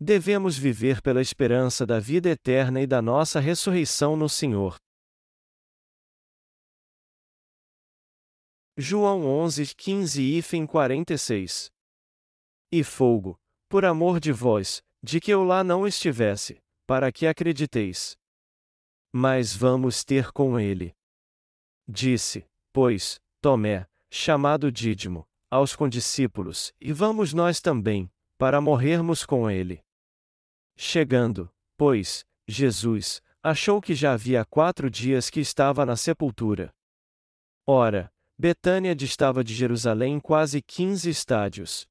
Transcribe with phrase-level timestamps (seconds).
[0.00, 4.76] devemos viver pela esperança da vida eterna e da nossa ressurreição no Senhor.
[8.76, 11.68] João 11, 15 e 46
[12.70, 13.36] E fogo,
[13.68, 18.16] por amor de vós, de que eu lá não estivesse, para que acrediteis.
[19.12, 20.94] Mas vamos ter com ele.
[21.88, 28.08] Disse, pois, Tomé, chamado Dídimo, aos condiscípulos, e vamos nós também,
[28.38, 29.82] para morrermos com ele.
[30.80, 36.72] Chegando, pois, Jesus, achou que já havia quatro dias que estava na sepultura.
[37.66, 41.88] Ora, Betânia distava de Jerusalém quase quinze estádios.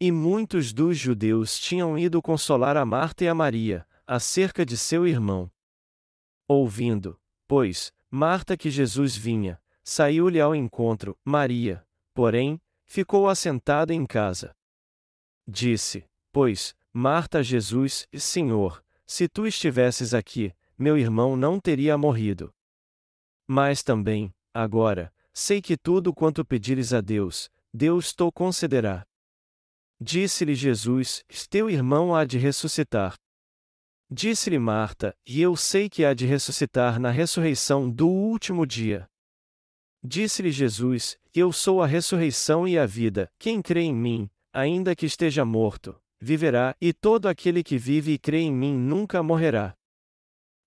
[0.00, 5.06] E muitos dos judeus tinham ido consolar a Marta e a Maria, acerca de seu
[5.06, 5.48] irmão.
[6.48, 7.16] Ouvindo,
[7.46, 14.52] pois, Marta que Jesus vinha, saiu-lhe ao encontro, Maria, porém, ficou assentada em casa.
[15.46, 22.54] Disse, pois, Marta Jesus, Senhor, se tu estivesses aqui, meu irmão não teria morrido.
[23.48, 29.04] Mas também, agora, sei que tudo quanto pedires a Deus, Deus te concederá.
[30.00, 33.16] Disse-lhe Jesus: Teu irmão há de ressuscitar.
[34.08, 39.10] Disse-lhe Marta: E eu sei que há de ressuscitar na ressurreição do último dia.
[40.00, 45.06] Disse-lhe Jesus: Eu sou a ressurreição e a vida, quem crê em mim, ainda que
[45.06, 49.76] esteja morto, viverá, e todo aquele que vive e crê em mim nunca morrerá.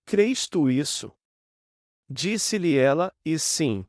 [0.06, 1.12] Crês tu isso?
[2.08, 3.84] Disse-lhe ela: E sim.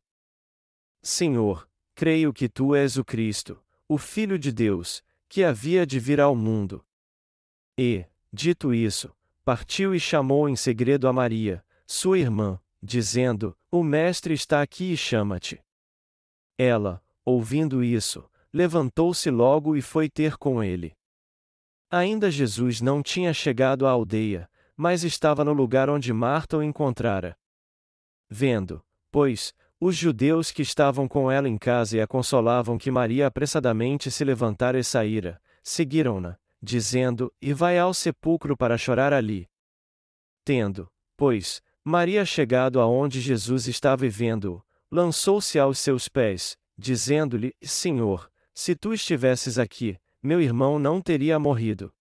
[1.02, 6.20] Senhor, creio que tu és o Cristo, o Filho de Deus, que havia de vir
[6.20, 6.84] ao mundo.
[7.78, 14.34] E, dito isso, partiu e chamou em segredo a Maria, sua irmã, dizendo: O Mestre
[14.34, 15.64] está aqui e chama-te.
[16.58, 20.99] Ela, ouvindo isso, levantou-se logo e foi ter com ele.
[21.92, 27.36] Ainda Jesus não tinha chegado à aldeia, mas estava no lugar onde Marta o encontrara.
[28.30, 33.26] Vendo, pois, os judeus que estavam com ela em casa e a consolavam que Maria
[33.26, 39.50] apressadamente se levantara e saíra, seguiram-na, dizendo: E vai ao sepulcro para chorar ali.
[40.46, 44.62] Tendo, pois, Maria chegado aonde Jesus estava e vendo-o,
[44.92, 51.94] lançou-se aos seus pés, dizendo-lhe: Senhor, se tu estivesses aqui, meu irmão não teria morrido.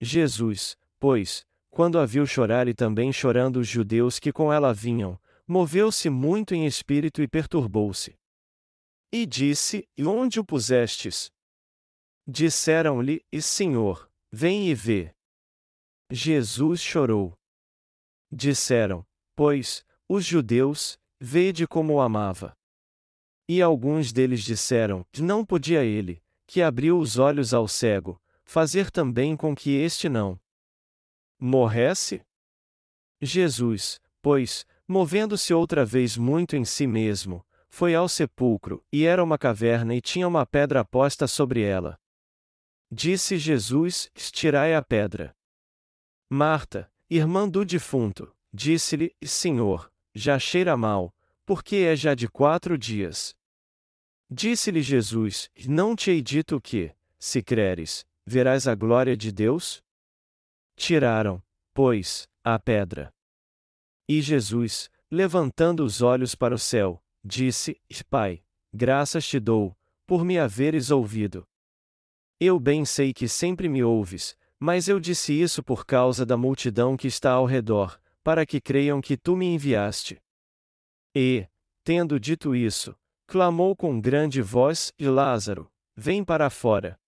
[0.00, 5.18] Jesus, pois, quando a viu chorar e também chorando os judeus que com ela vinham,
[5.46, 8.18] moveu-se muito em espírito e perturbou-se.
[9.10, 11.30] E disse: E onde o pusestes?
[12.26, 15.14] Disseram-lhe: E Senhor, vem e vê.
[16.10, 17.38] Jesus chorou.
[18.30, 22.56] Disseram, pois, os judeus: Vede como o amava.
[23.48, 26.21] E alguns deles disseram: Não podia ele,
[26.52, 30.38] que abriu os olhos ao cego, fazer também com que este não
[31.40, 32.20] morresse?
[33.20, 39.38] Jesus, pois, Movendo-se outra vez muito em si mesmo, foi ao sepulcro, e era uma
[39.38, 41.98] caverna e tinha uma pedra posta sobre ela.
[42.90, 45.34] Disse Jesus: Estirai a pedra.
[46.28, 51.10] Marta, irmã do defunto, disse-lhe: Senhor, já cheira mal,
[51.46, 53.34] porque é já de quatro dias.
[54.34, 59.82] Disse-lhe Jesus: Não te hei dito que, se creres, verás a glória de Deus?
[60.74, 61.42] Tiraram,
[61.74, 63.12] pois, a pedra.
[64.08, 67.78] E Jesus, levantando os olhos para o céu, disse:
[68.08, 69.76] Pai, graças te dou,
[70.06, 71.46] por me haveres ouvido.
[72.40, 76.96] Eu bem sei que sempre me ouves, mas eu disse isso por causa da multidão
[76.96, 80.22] que está ao redor, para que creiam que tu me enviaste.
[81.14, 81.46] E,
[81.84, 82.96] tendo dito isso,
[83.32, 85.66] clamou com grande voz: E Lázaro,
[85.96, 87.00] vem para fora.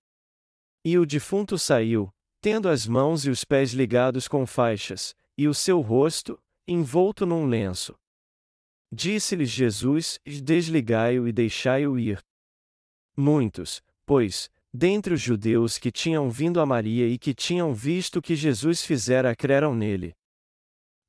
[0.82, 5.52] E o defunto saiu, tendo as mãos e os pés ligados com faixas, e o
[5.52, 7.94] seu rosto, envolto num lenço.
[8.90, 12.24] Disse-lhes Jesus: Desligai-o e deixai-o ir.
[13.14, 18.22] Muitos, pois, dentre os judeus que tinham vindo a Maria e que tinham visto o
[18.22, 20.16] que Jesus fizera creram nele.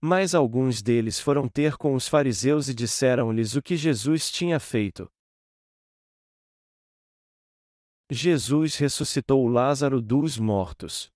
[0.07, 5.09] Mas alguns deles foram ter com os fariseus e disseram-lhes o que Jesus tinha feito.
[8.11, 11.11] Jesus ressuscitou Lázaro dos mortos.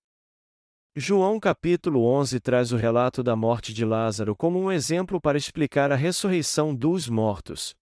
[0.95, 5.91] João capítulo 11 traz o relato da morte de Lázaro como um exemplo para explicar
[5.91, 7.75] a ressurreição dos mortos.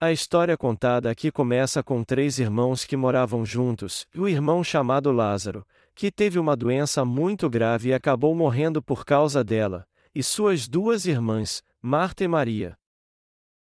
[0.00, 5.12] A história contada aqui começa com três irmãos que moravam juntos, e o irmão chamado
[5.12, 9.86] Lázaro, que teve uma doença muito grave e acabou morrendo por causa dela,
[10.18, 12.76] e suas duas irmãs, Marta e Maria.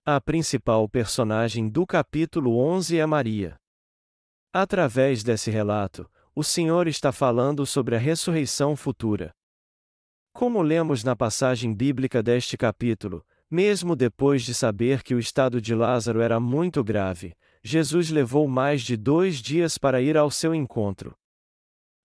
[0.04, 3.56] A principal personagem do capítulo 11 é Maria.
[4.52, 9.32] Através desse relato, o Senhor está falando sobre a ressurreição futura.
[10.34, 15.74] Como lemos na passagem bíblica deste capítulo, mesmo depois de saber que o estado de
[15.74, 21.16] Lázaro era muito grave, Jesus levou mais de dois dias para ir ao seu encontro.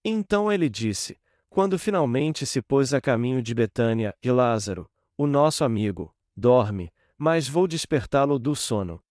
[0.05, 1.19] Então ele disse:
[1.57, 4.87] Quando finalmente se pôs a caminho de Betânia, e Lázaro,
[5.17, 9.01] o nosso amigo, dorme, mas vou despertá-lo do sono.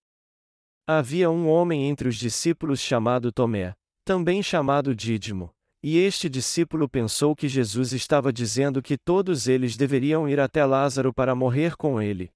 [0.86, 5.52] Havia um homem entre os discípulos chamado Tomé, também chamado Dídimo,
[5.82, 11.12] e este discípulo pensou que Jesus estava dizendo que todos eles deveriam ir até Lázaro
[11.12, 12.30] para morrer com ele.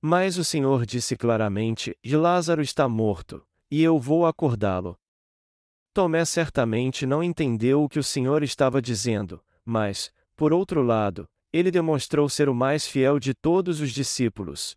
[0.00, 4.98] Mas o Senhor disse claramente: E Lázaro está morto, e eu vou acordá-lo.
[5.92, 11.70] Tomé certamente não entendeu o que o Senhor estava dizendo, mas, por outro lado, ele
[11.70, 14.76] demonstrou ser o mais fiel de todos os discípulos,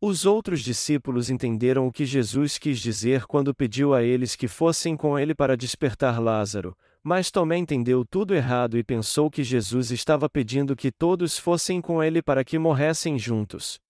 [0.00, 4.96] os outros discípulos entenderam o que Jesus quis dizer quando pediu a eles que fossem
[4.96, 10.30] com ele para despertar Lázaro, mas Tomé entendeu tudo errado e pensou que Jesus estava
[10.30, 13.80] pedindo que todos fossem com ele para que morressem juntos.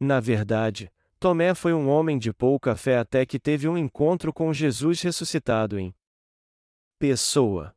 [0.00, 0.90] Na verdade,
[1.22, 5.78] Tomé foi um homem de pouca fé até que teve um encontro com Jesus ressuscitado
[5.78, 5.94] em
[6.98, 7.72] pessoa.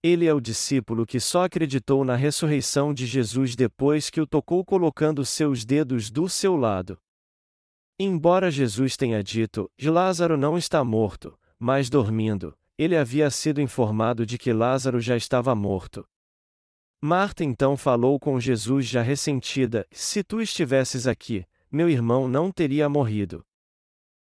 [0.00, 4.64] Ele é o discípulo que só acreditou na ressurreição de Jesus depois que o tocou
[4.64, 6.96] colocando seus dedos do seu lado.
[7.98, 14.38] Embora Jesus tenha dito, Lázaro não está morto, mas dormindo, ele havia sido informado de
[14.38, 16.06] que Lázaro já estava morto.
[17.02, 22.88] Marta então falou com Jesus já ressentida: Se tu estivesses aqui, meu irmão não teria
[22.88, 23.44] morrido.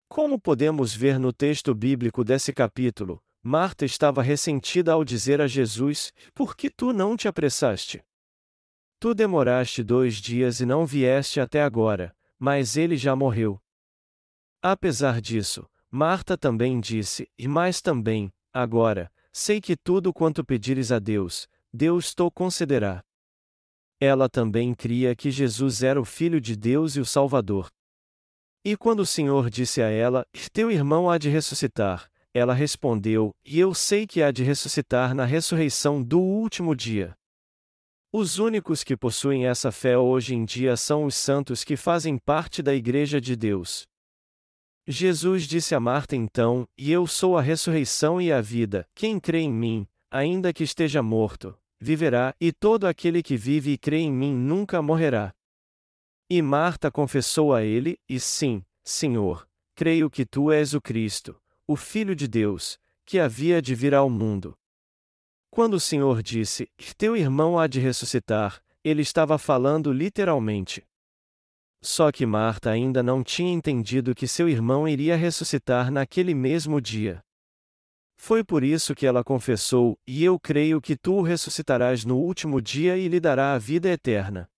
[0.08, 6.10] Como podemos ver no texto bíblico desse capítulo, Marta estava ressentida ao dizer a Jesus:
[6.32, 8.02] Por que tu não te apressaste?
[8.98, 13.60] Tu demoraste dois dias e não vieste até agora, mas ele já morreu.
[14.62, 20.98] Apesar disso, Marta também disse: E mais também, agora, sei que tudo quanto pedires a
[20.98, 23.04] Deus, Deus te concederá.
[24.00, 27.68] Ela também cria que Jesus era o Filho de Deus e o Salvador.
[28.64, 33.60] E quando o Senhor disse a ela: Teu irmão há de ressuscitar, ela respondeu: E
[33.60, 37.14] eu sei que há de ressuscitar na ressurreição do último dia.
[38.12, 42.62] Os únicos que possuem essa fé hoje em dia são os santos que fazem parte
[42.62, 43.86] da Igreja de Deus.
[44.86, 49.40] Jesus disse a Marta então: E eu sou a ressurreição e a vida, quem crê
[49.40, 54.12] em mim, ainda que esteja morto, viverá, e todo aquele que vive e crê em
[54.12, 55.32] mim nunca morrerá.
[56.28, 61.36] E Marta confessou a ele: E sim, Senhor, creio que tu és o Cristo,
[61.68, 64.56] o Filho de Deus, que havia de vir ao mundo.
[65.50, 70.82] Quando o Senhor disse: Teu irmão há de ressuscitar, ele estava falando literalmente.
[71.82, 77.22] Só que Marta ainda não tinha entendido que seu irmão iria ressuscitar naquele mesmo dia.
[78.26, 82.58] Foi por isso que ela confessou: E eu creio que tu o ressuscitarás no último
[82.58, 84.48] dia e lhe dará a vida eterna.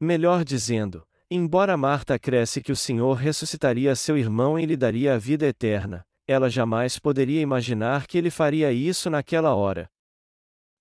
[0.00, 5.18] Melhor dizendo, embora Marta cresce que o Senhor ressuscitaria seu irmão e lhe daria a
[5.18, 9.90] vida eterna, ela jamais poderia imaginar que ele faria isso naquela hora.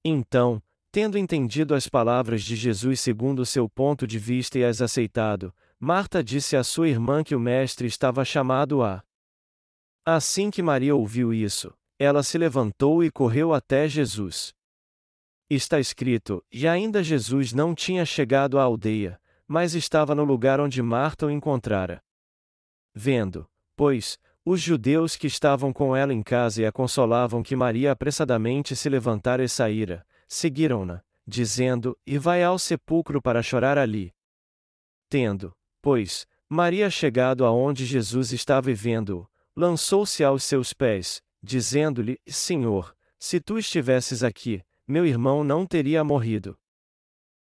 [0.05, 0.61] Então,
[0.91, 6.23] tendo entendido as palavras de Jesus segundo seu ponto de vista e as aceitado, Marta
[6.23, 9.03] disse à sua irmã que o Mestre estava chamado a.
[10.05, 14.53] Assim que Maria ouviu isso, ela se levantou e correu até Jesus.
[15.49, 20.81] Está escrito: E ainda Jesus não tinha chegado à aldeia, mas estava no lugar onde
[20.81, 22.03] Marta o encontrara.
[22.93, 27.91] Vendo, pois, os judeus que estavam com ela em casa e a consolavam que Maria
[27.91, 34.13] apressadamente se levantara e saíra, seguiram-na, dizendo: E vai ao sepulcro para chorar ali.
[35.09, 43.39] Tendo, pois, Maria chegado aonde Jesus estava vivendo, lançou-se aos seus pés, dizendo-lhe: Senhor, se
[43.39, 46.57] tu estivesses aqui, meu irmão não teria morrido.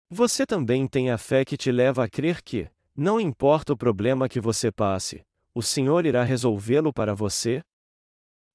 [0.09, 4.27] Você também tem a fé que te leva a crer que, não importa o problema
[4.27, 7.61] que você passe, o Senhor irá resolvê-lo para você?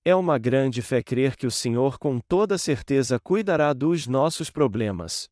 [0.05, 5.31] É uma grande fé crer que o Senhor com toda certeza cuidará dos nossos problemas.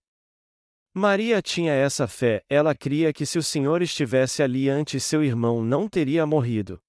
[0.94, 5.64] Maria tinha essa fé, ela cria que se o Senhor estivesse ali antes seu irmão
[5.64, 6.80] não teria morrido.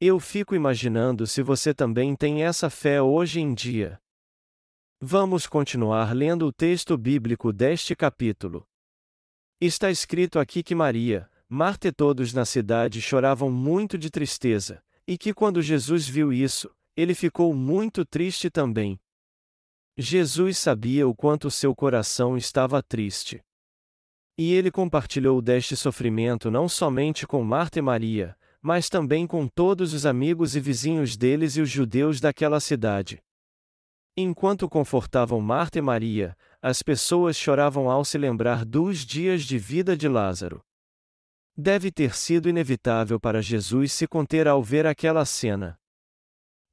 [0.00, 4.00] Eu fico imaginando se você também tem essa fé hoje em dia.
[5.00, 8.64] Vamos continuar lendo o texto bíblico deste capítulo.
[9.60, 15.18] Está escrito aqui que Maria, Marta e todos na cidade choravam muito de tristeza, e
[15.18, 19.00] que quando Jesus viu isso, ele ficou muito triste também.
[19.96, 23.42] Jesus sabia o quanto seu coração estava triste.
[24.38, 29.94] E ele compartilhou deste sofrimento não somente com Marta e Maria, mas também com todos
[29.94, 33.22] os amigos e vizinhos deles e os judeus daquela cidade.
[34.16, 39.96] Enquanto confortavam Marta e Maria, as pessoas choravam ao se lembrar dos dias de vida
[39.96, 40.60] de Lázaro.
[41.56, 45.78] Deve ter sido inevitável para Jesus se conter ao ver aquela cena.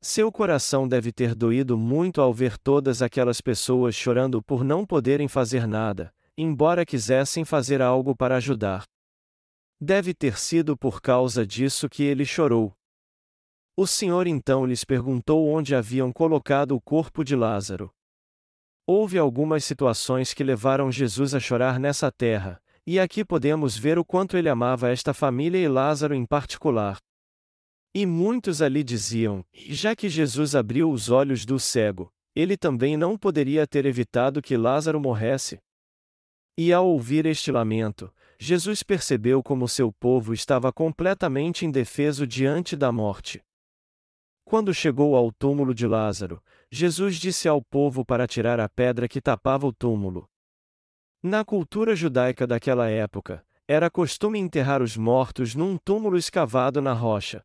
[0.02, 5.28] Seu coração deve ter doído muito ao ver todas aquelas pessoas chorando por não poderem
[5.28, 8.86] fazer nada, embora quisessem fazer algo para ajudar.
[9.80, 12.74] Deve ter sido por causa disso que ele chorou.
[13.78, 17.92] O Senhor então lhes perguntou onde haviam colocado o corpo de Lázaro.
[18.88, 24.06] Houve algumas situações que levaram Jesus a chorar nessa terra, e aqui podemos ver o
[24.06, 26.98] quanto ele amava esta família e Lázaro em particular.
[27.94, 33.18] E muitos ali diziam: já que Jesus abriu os olhos do cego, ele também não
[33.18, 35.60] poderia ter evitado que Lázaro morresse.
[36.58, 42.92] E ao ouvir este lamento, Jesus percebeu como seu povo estava completamente indefeso diante da
[42.92, 43.44] morte.
[44.44, 49.22] Quando chegou ao túmulo de Lázaro, Jesus disse ao povo para tirar a pedra que
[49.22, 50.30] tapava o túmulo.
[51.24, 57.44] Na cultura judaica daquela época, era costume enterrar os mortos num túmulo escavado na rocha.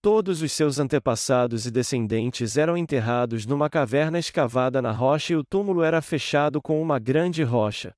[0.00, 5.44] Todos os seus antepassados e descendentes eram enterrados numa caverna escavada na rocha e o
[5.44, 7.92] túmulo era fechado com uma grande rocha.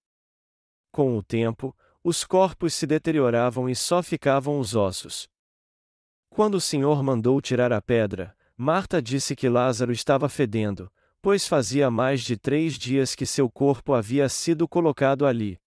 [0.91, 5.29] Com o tempo, os corpos se deterioravam e só ficavam os ossos.
[6.31, 10.91] Quando o Senhor mandou tirar a pedra, Marta disse que Lázaro estava fedendo,
[11.21, 15.59] pois fazia mais de três dias que seu corpo havia sido colocado ali.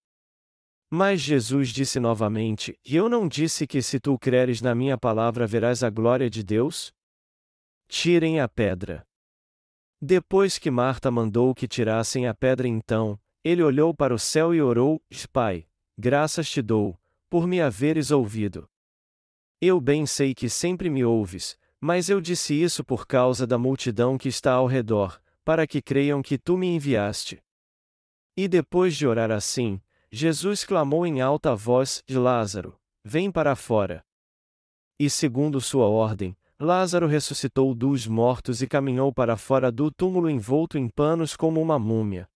[0.90, 5.46] Mas Jesus disse novamente: E eu não disse que se tu creres na minha palavra
[5.46, 6.92] verás a glória de Deus?
[7.88, 9.04] Tirem a pedra.
[10.00, 14.62] Depois que Marta mandou que tirassem a pedra, então, ele olhou para o céu e
[14.62, 16.98] orou: Pai, graças te dou,
[17.28, 18.68] por me haveres ouvido.
[19.60, 24.16] Eu bem sei que sempre me ouves, mas eu disse isso por causa da multidão
[24.18, 27.42] que está ao redor, para que creiam que tu me enviaste.
[28.36, 34.04] E depois de orar assim, Jesus clamou em alta voz: de Lázaro, vem para fora.
[34.98, 40.78] E segundo sua ordem, Lázaro ressuscitou dos mortos e caminhou para fora do túmulo envolto
[40.78, 42.28] em panos como uma múmia.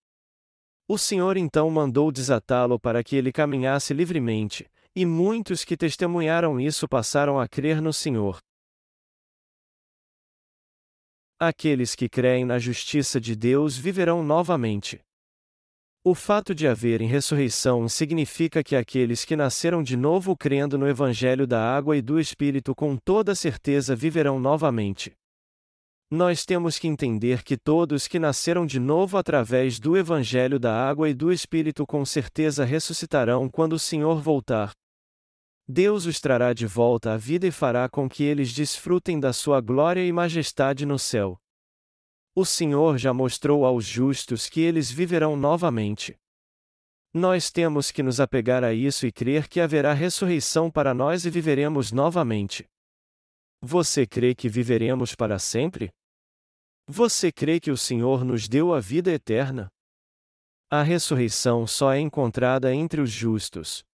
[0.91, 4.67] O Senhor então mandou desatá-lo para que ele caminhasse livremente,
[4.97, 8.39] e muitos que testemunharam isso passaram a crer no Senhor.
[11.39, 14.99] Aqueles que creem na justiça de Deus viverão novamente.
[16.03, 21.47] O fato de haverem ressurreição significa que aqueles que nasceram de novo crendo no Evangelho
[21.47, 25.18] da água e do Espírito com toda certeza viverão novamente.
[26.11, 31.11] Nós temos que entender que todos que nasceram de novo através do Evangelho da Água
[31.11, 34.73] e do Espírito com certeza ressuscitarão quando o Senhor voltar.
[35.69, 39.61] Deus os trará de volta à vida e fará com que eles desfrutem da sua
[39.61, 41.39] glória e majestade no céu.
[42.35, 46.17] O Senhor já mostrou aos justos que eles viverão novamente.
[47.13, 51.31] Nós temos que nos apegar a isso e crer que haverá ressurreição para nós e
[51.31, 52.67] viveremos novamente.
[53.61, 55.91] Você crê que viveremos para sempre?
[56.87, 59.69] Você crê que o Senhor nos deu a vida eterna?
[60.71, 63.85] A ressurreição só é encontrada entre os justos.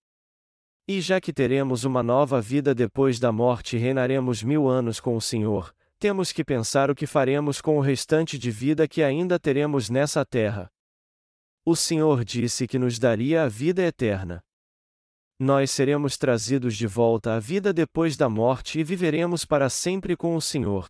[0.86, 5.16] E já que teremos uma nova vida depois da morte e reinaremos mil anos com
[5.16, 9.38] o Senhor, temos que pensar o que faremos com o restante de vida que ainda
[9.38, 10.70] teremos nessa terra.
[11.64, 14.44] O Senhor disse que nos daria a vida eterna.
[15.44, 20.34] Nós seremos trazidos de volta à vida depois da morte e viveremos para sempre com
[20.34, 20.86] o Senhor.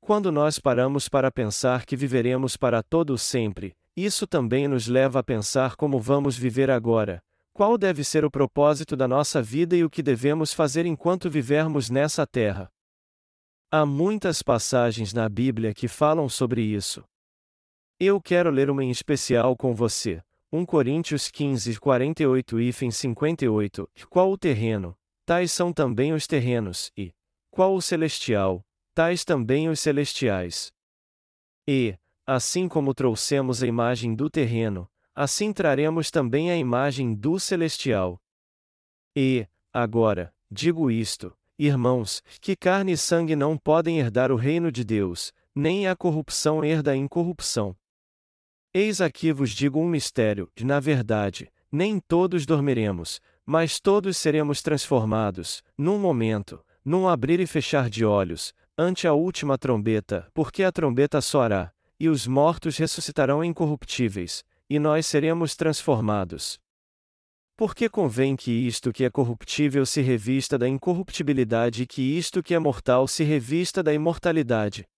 [0.00, 5.20] Quando nós paramos para pensar que viveremos para todo o sempre, isso também nos leva
[5.20, 9.84] a pensar como vamos viver agora, qual deve ser o propósito da nossa vida e
[9.84, 12.68] o que devemos fazer enquanto vivermos nessa terra.
[13.70, 17.04] Há muitas passagens na Bíblia que falam sobre isso.
[18.00, 20.20] Eu quero ler uma em especial com você,
[20.52, 23.88] 1 Coríntios 15, 48 e 58.
[24.10, 24.94] Qual o terreno?
[25.24, 27.12] Tais são também os terrenos, e
[27.50, 28.64] qual o celestial?
[28.94, 30.72] tais também os celestiais.
[31.66, 38.20] E, assim como trouxemos a imagem do terreno, assim traremos também a imagem do celestial.
[39.16, 44.84] E, agora, digo isto, irmãos, que carne e sangue não podem herdar o reino de
[44.84, 47.76] Deus, nem a corrupção herda a incorrupção.
[48.74, 55.62] Eis aqui vos digo um mistério: na verdade, nem todos dormiremos, mas todos seremos transformados,
[55.76, 61.20] num momento, num abrir e fechar de olhos, ante a última trombeta, porque a trombeta
[61.20, 66.58] soará, e os mortos ressuscitarão incorruptíveis, e nós seremos transformados.
[67.54, 72.54] Porque convém que isto que é corruptível se revista da incorruptibilidade e que isto que
[72.54, 74.88] é mortal se revista da imortalidade.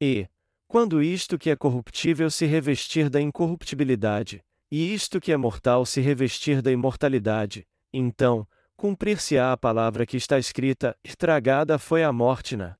[0.00, 0.28] E,
[0.70, 6.00] quando isto que é corruptível se revestir da incorruptibilidade, e isto que é mortal se
[6.00, 8.46] revestir da imortalidade, então,
[8.76, 12.78] cumprir-se-á a palavra que está escrita: estragada foi a morte na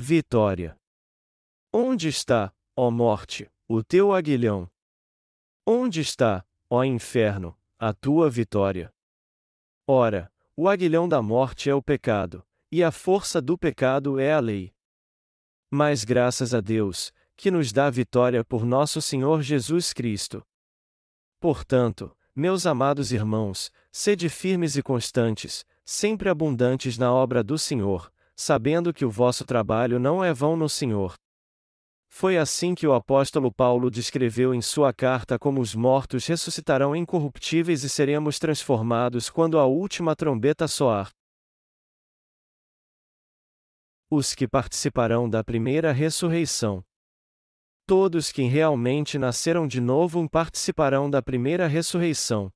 [0.00, 0.76] vitória.
[1.72, 4.68] Onde está, ó morte, o teu aguilhão?
[5.64, 8.92] Onde está, ó inferno, a tua vitória?
[9.86, 14.40] Ora, o aguilhão da morte é o pecado, e a força do pecado é a
[14.40, 14.74] lei.
[15.70, 20.42] Mas graças a Deus, que nos dá vitória por nosso Senhor Jesus Cristo.
[21.38, 28.92] Portanto, meus amados irmãos, sede firmes e constantes, sempre abundantes na obra do Senhor, sabendo
[28.92, 31.14] que o vosso trabalho não é vão no Senhor.
[32.08, 37.84] Foi assim que o apóstolo Paulo descreveu em sua carta como os mortos ressuscitarão incorruptíveis
[37.84, 41.10] e seremos transformados quando a última trombeta soar.
[44.12, 46.82] Os que participarão da primeira ressurreição.
[47.86, 52.50] Todos que realmente nasceram de novo participarão da primeira ressurreição.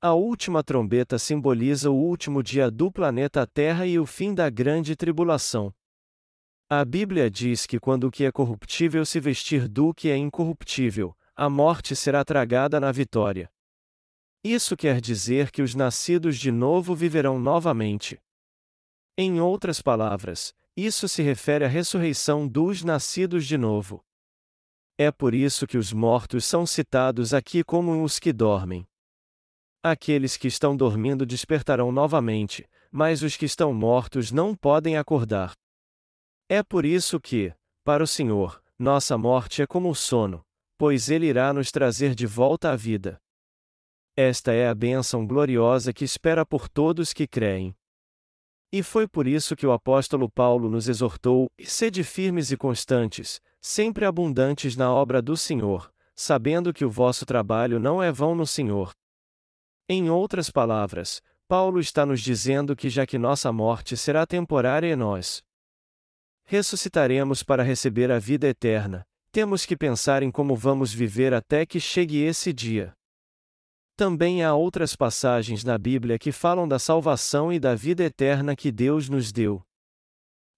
[0.00, 4.94] A última trombeta simboliza o último dia do planeta Terra e o fim da grande
[4.94, 5.74] tribulação.
[6.70, 11.12] A Bíblia diz que quando o que é corruptível se vestir do que é incorruptível,
[11.34, 13.50] a morte será tragada na vitória.
[14.44, 18.22] Isso quer dizer que os nascidos de novo viverão novamente.
[19.16, 24.02] Em outras palavras, isso se refere à ressurreição dos nascidos de novo.
[24.96, 28.86] É por isso que os mortos são citados aqui como os que dormem.
[29.82, 35.52] Aqueles que estão dormindo despertarão novamente, mas os que estão mortos não podem acordar.
[36.48, 37.54] É por isso que,
[37.84, 40.42] para o Senhor, nossa morte é como o sono,
[40.78, 43.20] pois Ele irá nos trazer de volta à vida.
[44.16, 47.74] Esta é a bênção gloriosa que espera por todos que creem.
[48.72, 54.06] E foi por isso que o apóstolo Paulo nos exortou: sede firmes e constantes, sempre
[54.06, 58.92] abundantes na obra do Senhor, sabendo que o vosso trabalho não é vão no Senhor.
[59.88, 64.96] Em outras palavras, Paulo está nos dizendo que já que nossa morte será temporária e
[64.96, 65.42] nós
[66.44, 71.78] ressuscitaremos para receber a vida eterna, temos que pensar em como vamos viver até que
[71.78, 72.94] chegue esse dia.
[73.96, 78.72] Também há outras passagens na Bíblia que falam da salvação e da vida eterna que
[78.72, 79.62] Deus nos deu.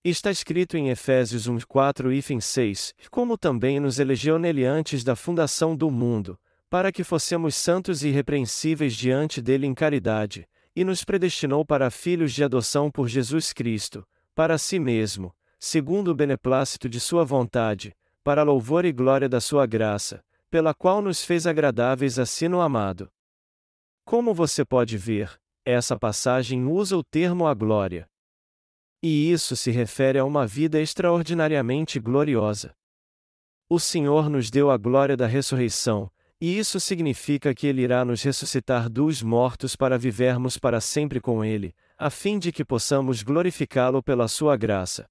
[0.04, 5.16] Está escrito em Efésios 1, 4 e 6, como também nos elegeu nele antes da
[5.16, 6.38] fundação do mundo,
[6.70, 12.32] para que fossemos santos e irrepreensíveis diante dele em caridade, e nos predestinou para filhos
[12.32, 18.42] de adoção por Jesus Cristo, para si mesmo, segundo o beneplácito de sua vontade, para
[18.42, 23.10] louvor e glória da sua graça, pela qual nos fez agradáveis a si no amado.
[24.04, 28.06] Como você pode ver, essa passagem usa o termo a glória.
[29.02, 32.74] E isso se refere a uma vida extraordinariamente gloriosa.
[33.68, 38.22] O Senhor nos deu a glória da ressurreição, e isso significa que Ele irá nos
[38.22, 44.02] ressuscitar dos mortos para vivermos para sempre com Ele, a fim de que possamos glorificá-lo
[44.02, 45.08] pela Sua graça.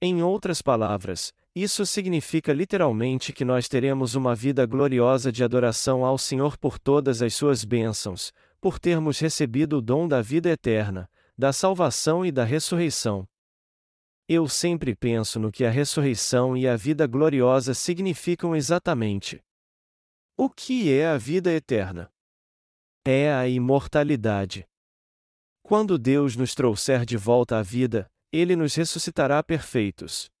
[0.00, 6.16] Em outras palavras, isso significa literalmente que nós teremos uma vida gloriosa de adoração ao
[6.16, 11.52] Senhor por todas as suas bênçãos, por termos recebido o dom da vida eterna, da
[11.52, 13.28] salvação e da ressurreição.
[14.26, 19.42] Eu sempre penso no que a ressurreição e a vida gloriosa significam exatamente.
[20.38, 22.10] O que é a vida eterna?
[23.04, 24.66] É a imortalidade.
[25.62, 30.31] Quando Deus nos trouxer de volta à vida, ele nos ressuscitará perfeitos.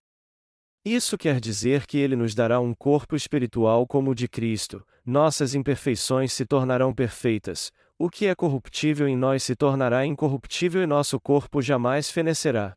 [0.84, 5.54] Isso quer dizer que ele nos dará um corpo espiritual como o de Cristo, nossas
[5.54, 11.20] imperfeições se tornarão perfeitas, o que é corruptível em nós se tornará incorruptível e nosso
[11.20, 12.74] corpo jamais fenecerá.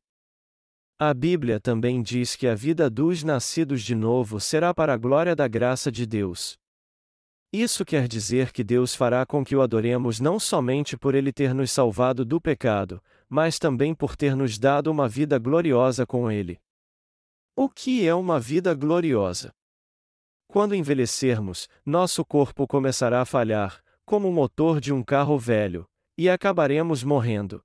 [0.99, 5.35] A Bíblia também diz que a vida dos nascidos de novo será para a glória
[5.35, 6.59] da graça de Deus.
[7.51, 11.55] Isso quer dizer que Deus fará com que o adoremos não somente por ele ter
[11.55, 16.59] nos salvado do pecado, mas também por ter nos dado uma vida gloriosa com ele.
[17.57, 19.53] O que é uma vida gloriosa?
[20.45, 25.85] Quando envelhecermos, nosso corpo começará a falhar, como o motor de um carro velho,
[26.17, 27.63] e acabaremos morrendo.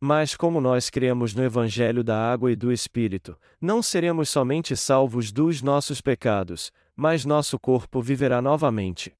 [0.00, 5.30] Mas como nós cremos no Evangelho da Água e do Espírito, não seremos somente salvos
[5.30, 9.14] dos nossos pecados, mas nosso corpo viverá novamente.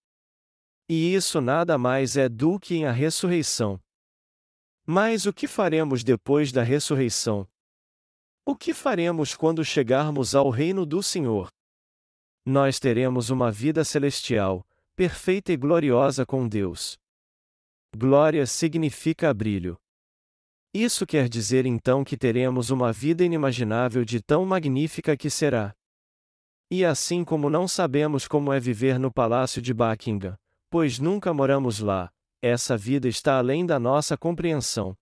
[0.89, 3.79] E isso nada mais é do que em a ressurreição.
[4.87, 7.47] Mas o que faremos depois da ressurreição?
[8.49, 11.49] O que faremos quando chegarmos ao reino do Senhor?
[12.45, 16.97] Nós teremos uma vida celestial, perfeita e gloriosa com Deus.
[17.97, 19.77] Glória significa brilho.
[20.73, 25.75] Isso quer dizer então que teremos uma vida inimaginável de tão magnífica que será.
[26.71, 30.37] E assim como não sabemos como é viver no palácio de Buckingham,
[30.71, 34.97] pois nunca moramos lá, essa vida está além da nossa compreensão.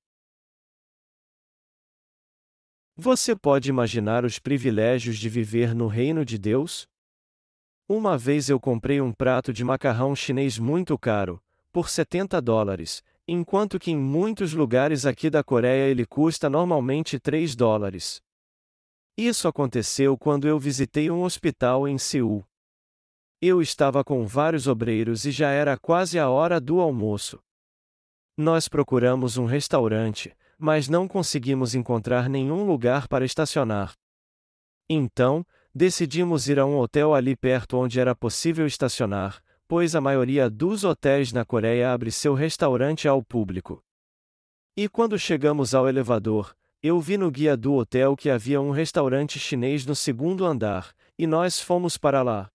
[2.97, 6.87] Você pode imaginar os privilégios de viver no reino de Deus?
[7.89, 13.81] Uma vez eu comprei um prato de macarrão chinês muito caro, por 70 dólares, enquanto
[13.81, 18.23] que em muitos lugares aqui da Coreia ele custa normalmente 3 dólares.
[19.19, 22.47] Isso aconteceu quando eu visitei um hospital em Seul.
[23.43, 27.43] Eu estava com vários obreiros e já era quase a hora do almoço.
[28.37, 33.95] Nós procuramos um restaurante, mas não conseguimos encontrar nenhum lugar para estacionar.
[34.89, 40.51] Então, decidimos ir a um hotel ali perto onde era possível estacionar, pois a maioria
[40.51, 43.83] dos hotéis na Coreia abre seu restaurante ao público.
[44.77, 49.39] E quando chegamos ao elevador, eu vi no guia do hotel que havia um restaurante
[49.39, 52.51] chinês no segundo andar, e nós fomos para lá.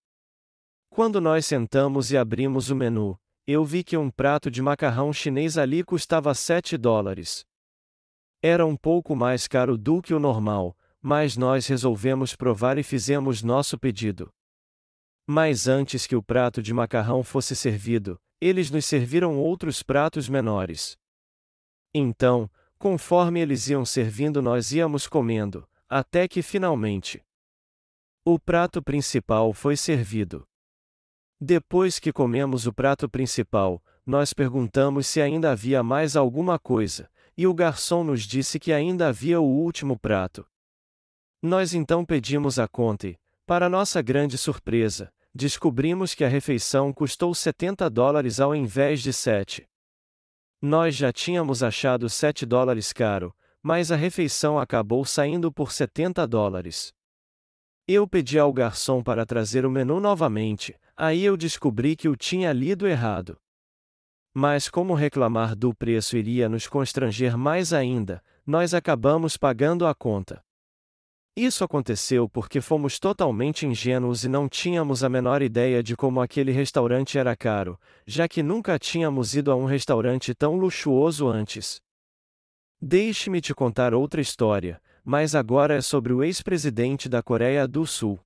[0.90, 5.58] Quando nós sentamos e abrimos o menu, eu vi que um prato de macarrão chinês
[5.58, 7.46] ali custava 7 dólares.
[8.42, 13.44] Era um pouco mais caro do que o normal, mas nós resolvemos provar e fizemos
[13.44, 14.32] nosso pedido.
[15.28, 20.98] Mas antes que o prato de macarrão fosse servido, eles nos serviram outros pratos menores.
[21.94, 27.22] Então, conforme eles iam servindo, nós íamos comendo, até que finalmente
[28.26, 30.48] o prato principal foi servido.
[31.42, 37.48] Depois que comemos o prato principal, nós perguntamos se ainda havia mais alguma coisa, e
[37.48, 40.46] o garçom nos disse que ainda havia o último prato.
[41.42, 47.34] Nós então pedimos a conta e, para nossa grande surpresa, descobrimos que a refeição custou
[47.34, 49.66] 70 dólares ao invés de 7.
[50.62, 56.92] Nós já tínhamos achado 7 dólares caro, mas a refeição acabou saindo por 70 dólares.
[57.88, 62.52] Eu pedi ao garçom para trazer o menu novamente, aí eu descobri que o tinha
[62.52, 63.40] lido errado.
[64.34, 70.44] Mas como reclamar do preço iria nos constranger mais ainda, nós acabamos pagando a conta.
[71.36, 76.52] Isso aconteceu porque fomos totalmente ingênuos e não tínhamos a menor ideia de como aquele
[76.52, 81.80] restaurante era caro, já que nunca tínhamos ido a um restaurante tão luxuoso antes.
[82.82, 88.20] Deixe-me te contar outra história, mas agora é sobre o ex-presidente da Coreia do Sul.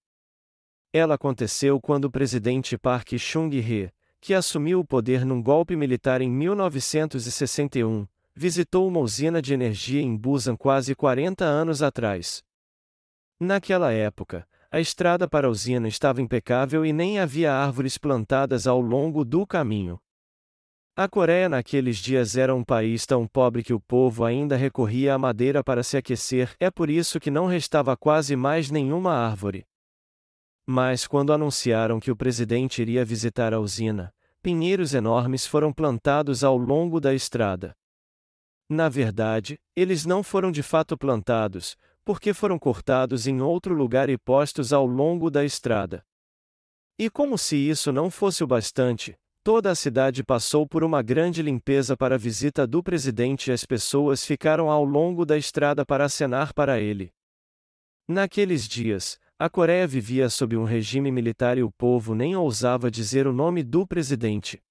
[0.91, 3.91] Ela aconteceu quando o presidente Park Chung-hee,
[4.23, 10.15] que assumiu o poder num golpe militar em 1961, visitou uma usina de energia em
[10.15, 12.41] Busan quase 40 anos atrás.
[13.37, 18.79] Naquela época, a estrada para a usina estava impecável e nem havia árvores plantadas ao
[18.79, 19.99] longo do caminho.
[20.95, 25.17] A Coreia naqueles dias era um país tão pobre que o povo ainda recorria à
[25.17, 29.65] madeira para se aquecer, é por isso que não restava quase mais nenhuma árvore.
[30.65, 36.57] Mas quando anunciaram que o presidente iria visitar a usina, pinheiros enormes foram plantados ao
[36.57, 37.75] longo da estrada.
[38.69, 44.17] Na verdade, eles não foram de fato plantados, porque foram cortados em outro lugar e
[44.17, 46.05] postos ao longo da estrada.
[46.97, 51.41] E como se isso não fosse o bastante, toda a cidade passou por uma grande
[51.41, 56.05] limpeza para a visita do presidente e as pessoas ficaram ao longo da estrada para
[56.05, 57.11] acenar para ele.
[58.07, 63.27] Naqueles dias, a Coreia vivia sob um regime militar e o povo nem ousava dizer
[63.27, 64.61] o nome do presidente.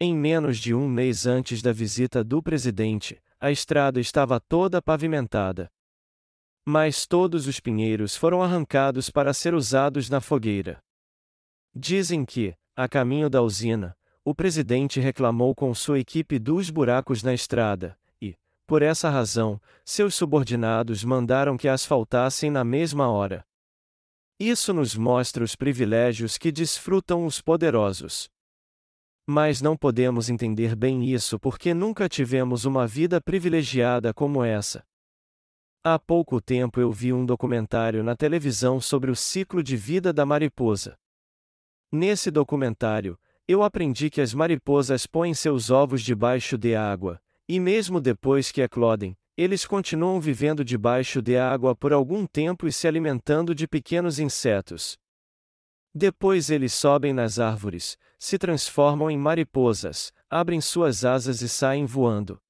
[0.00, 5.70] Em menos de um mês antes da visita do presidente, a estrada estava toda pavimentada.
[6.66, 10.82] Mas todos os pinheiros foram arrancados para ser usados na fogueira.
[11.74, 17.32] Dizem que, a caminho da usina, o presidente reclamou com sua equipe dos buracos na
[17.32, 18.34] estrada, e,
[18.66, 23.46] por essa razão, seus subordinados mandaram que asfaltassem na mesma hora.
[24.38, 28.28] Isso nos mostra os privilégios que desfrutam os poderosos.
[29.26, 34.84] Mas não podemos entender bem isso porque nunca tivemos uma vida privilegiada como essa.
[35.82, 40.26] Há pouco tempo eu vi um documentário na televisão sobre o ciclo de vida da
[40.26, 40.98] mariposa.
[41.90, 43.18] Nesse documentário,
[43.48, 48.60] eu aprendi que as mariposas põem seus ovos debaixo de água, e mesmo depois que
[48.60, 54.18] eclodem, eles continuam vivendo debaixo de água por algum tempo e se alimentando de pequenos
[54.18, 54.96] insetos.
[55.94, 62.40] Depois eles sobem nas árvores, se transformam em mariposas, abrem suas asas e saem voando.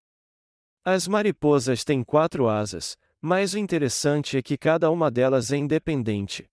[0.84, 6.48] As mariposas têm quatro asas, mas o interessante é que cada uma delas é independente.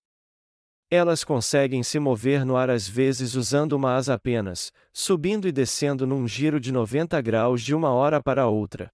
[0.90, 6.08] Elas conseguem se mover no ar às vezes usando uma asa apenas, subindo e descendo
[6.08, 8.92] num giro de 90 graus de uma hora para outra.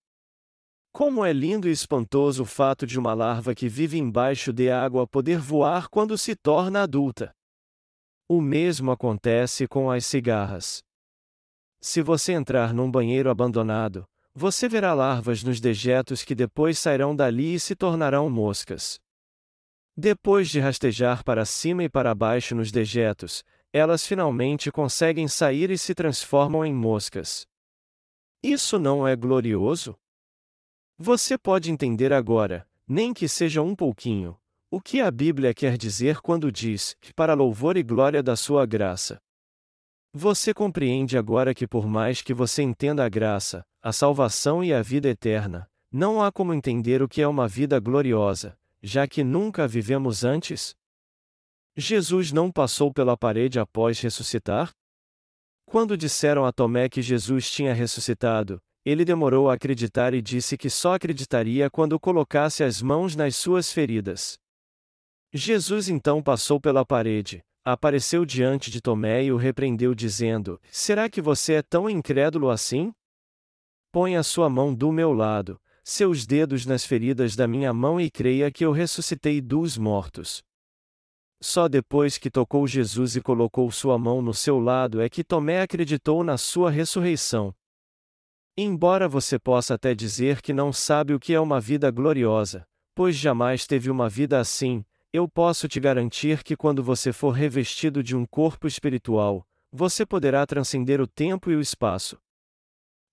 [0.91, 5.07] Como é lindo e espantoso o fato de uma larva que vive embaixo de água
[5.07, 7.33] poder voar quando se torna adulta.
[8.27, 10.83] O mesmo acontece com as cigarras.
[11.81, 17.55] Se você entrar num banheiro abandonado, você verá larvas nos dejetos que depois sairão dali
[17.55, 18.99] e se tornarão moscas.
[19.95, 25.77] Depois de rastejar para cima e para baixo nos dejetos, elas finalmente conseguem sair e
[25.77, 27.45] se transformam em moscas.
[28.41, 29.97] Isso não é glorioso?
[31.01, 34.37] Você pode entender agora, nem que seja um pouquinho,
[34.69, 39.17] o que a Bíblia quer dizer quando diz, para louvor e glória da sua graça.
[40.13, 44.81] Você compreende agora que, por mais que você entenda a graça, a salvação e a
[44.81, 49.63] vida eterna, não há como entender o que é uma vida gloriosa, já que nunca
[49.63, 50.75] a vivemos antes?
[51.77, 54.73] Jesus não passou pela parede após ressuscitar?
[55.65, 60.69] Quando disseram a Tomé que Jesus tinha ressuscitado, ele demorou a acreditar e disse que
[60.69, 64.37] só acreditaria quando colocasse as mãos nas suas feridas.
[65.33, 71.21] Jesus então passou pela parede, apareceu diante de Tomé e o repreendeu, dizendo: Será que
[71.21, 72.91] você é tão incrédulo assim?
[73.91, 78.09] Põe a sua mão do meu lado, seus dedos nas feridas da minha mão e
[78.09, 80.43] creia que eu ressuscitei dos mortos.
[81.41, 85.61] Só depois que tocou Jesus e colocou sua mão no seu lado é que Tomé
[85.61, 87.53] acreditou na sua ressurreição.
[88.61, 93.15] Embora você possa até dizer que não sabe o que é uma vida gloriosa, pois
[93.15, 98.17] jamais teve uma vida assim, eu posso te garantir que quando você for revestido de
[98.17, 102.19] um corpo espiritual, você poderá transcender o tempo e o espaço.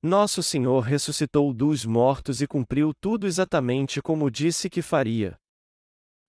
[0.02, 5.38] Nosso Senhor ressuscitou dos mortos e cumpriu tudo exatamente como disse que faria.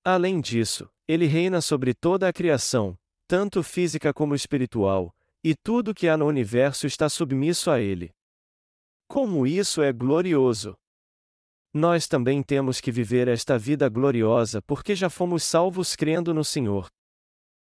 [0.06, 2.96] Além disso, ele reina sobre toda a criação,
[3.28, 5.12] tanto física como espiritual,
[5.44, 8.16] e tudo que há no universo está submisso a ele.
[9.08, 10.76] Como isso é glorioso!
[11.74, 16.88] Nós também temos que viver esta vida gloriosa porque já fomos salvos crendo no Senhor.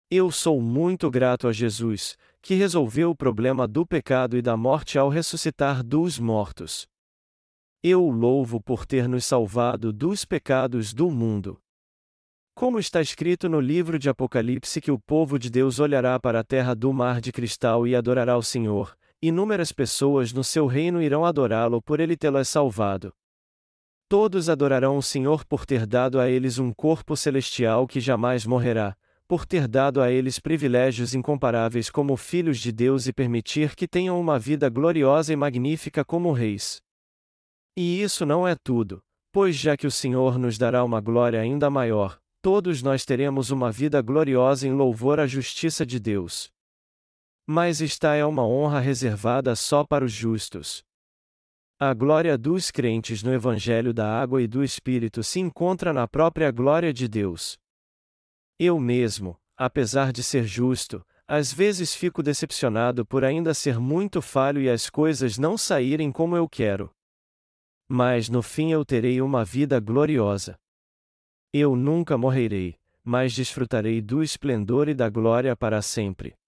[0.10, 4.98] Eu sou muito grato a Jesus, que resolveu o problema do pecado e da morte
[4.98, 6.88] ao ressuscitar dos mortos.
[7.84, 11.60] Eu o louvo por ter nos salvado dos pecados do mundo.
[12.56, 16.44] Como está escrito no livro de Apocalipse que o povo de Deus olhará para a
[16.44, 21.25] terra do mar de cristal e adorará o Senhor, inúmeras pessoas no seu reino irão
[21.25, 23.13] adorá-lo por ele tê-las salvado.
[24.08, 28.97] Todos adorarão o Senhor por ter dado a eles um corpo celestial que jamais morrerá,
[29.27, 34.19] por ter dado a eles privilégios incomparáveis como filhos de Deus e permitir que tenham
[34.19, 36.82] uma vida gloriosa e magnífica como reis.
[37.77, 41.69] E isso não é tudo, pois já que o Senhor nos dará uma glória ainda
[41.69, 46.49] maior, todos nós teremos uma vida gloriosa em louvor à justiça de Deus.
[47.52, 50.84] Mas esta é uma honra reservada só para os justos.
[51.80, 56.52] A glória dos crentes no Evangelho da Água e do Espírito se encontra na própria
[56.52, 57.58] glória de Deus.
[58.60, 64.62] Eu mesmo, apesar de ser justo, às vezes fico decepcionado por ainda ser muito falho
[64.62, 66.92] e as coisas não saírem como eu quero.
[67.88, 70.56] Mas no fim eu terei uma vida gloriosa.
[71.52, 76.38] Eu nunca morrerei, mas desfrutarei do esplendor e da glória para sempre.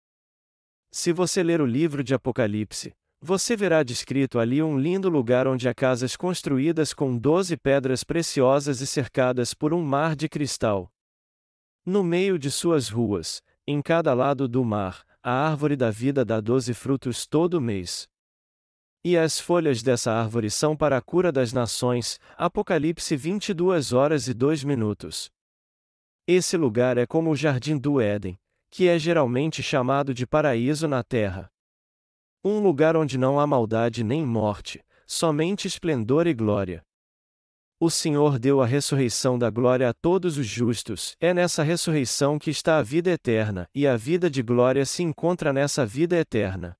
[0.93, 5.69] Se você ler o livro de Apocalipse, você verá descrito ali um lindo lugar onde
[5.69, 10.91] há casas construídas com doze pedras preciosas e cercadas por um mar de cristal.
[11.85, 16.41] No meio de suas ruas, em cada lado do mar, a árvore da vida dá
[16.41, 18.05] doze frutos todo mês.
[19.01, 22.19] E as folhas dessa árvore são para a cura das nações.
[22.35, 25.31] Apocalipse 22 horas e 2 minutos.
[26.27, 28.37] Esse lugar é como o jardim do Éden,
[28.71, 31.51] que é geralmente chamado de paraíso na terra.
[32.43, 36.81] Um lugar onde não há maldade nem morte, somente esplendor e glória.
[37.77, 41.15] O Senhor deu a ressurreição da glória a todos os justos.
[41.19, 45.51] É nessa ressurreição que está a vida eterna, e a vida de glória se encontra
[45.51, 46.77] nessa vida eterna.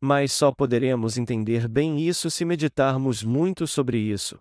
[0.00, 4.38] Mas só poderemos entender bem isso se meditarmos muito sobre isso.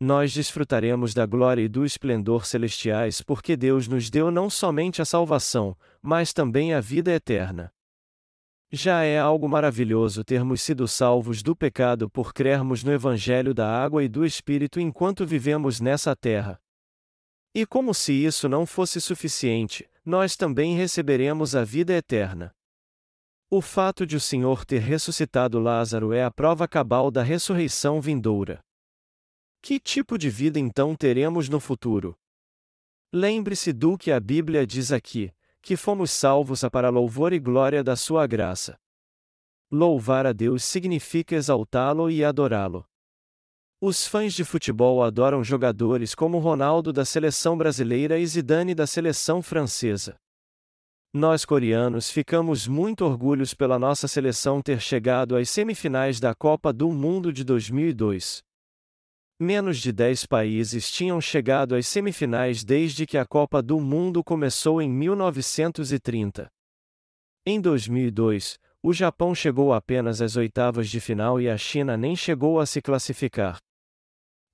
[0.00, 5.04] Nós desfrutaremos da glória e do esplendor celestiais porque Deus nos deu não somente a
[5.04, 7.72] salvação, mas também a vida eterna.
[8.70, 14.04] Já é algo maravilhoso termos sido salvos do pecado por crermos no Evangelho da água
[14.04, 16.60] e do Espírito enquanto vivemos nessa terra.
[17.52, 22.54] E como se isso não fosse suficiente, nós também receberemos a vida eterna.
[23.50, 28.62] O fato de o Senhor ter ressuscitado Lázaro é a prova cabal da ressurreição vindoura.
[29.68, 32.16] Que tipo de vida então teremos no futuro?
[33.12, 37.94] Lembre-se do que a Bíblia diz aqui, que fomos salvos para louvor e glória da
[37.94, 38.78] sua graça.
[39.70, 42.82] Louvar a Deus significa exaltá-lo e adorá-lo.
[43.78, 49.42] Os fãs de futebol adoram jogadores como Ronaldo da seleção brasileira e Zidane da seleção
[49.42, 50.16] francesa.
[51.12, 56.90] Nós coreanos ficamos muito orgulhosos pela nossa seleção ter chegado às semifinais da Copa do
[56.90, 58.47] Mundo de 2002.
[59.40, 64.82] Menos de 10 países tinham chegado às semifinais desde que a Copa do Mundo começou
[64.82, 66.50] em 1930.
[67.46, 72.58] Em 2002, o Japão chegou apenas às oitavas de final e a China nem chegou
[72.58, 73.58] a se classificar.